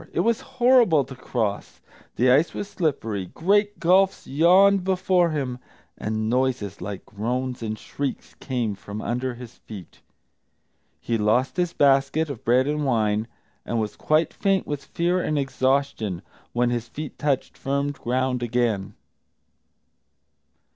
[0.13, 1.79] It was horrible to cross,
[2.15, 5.59] the ice was slippery, great gulfs yawned before him,
[5.95, 10.01] and noises like groans and shrieks came from under his feet.
[10.99, 13.27] He lost his basket of bread and wine,
[13.63, 18.95] and was quite faint with fear and exhaustion when his feet touched firm ground again.